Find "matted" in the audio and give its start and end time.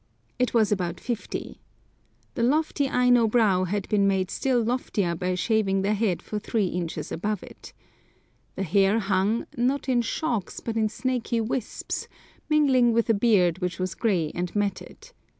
14.55-15.11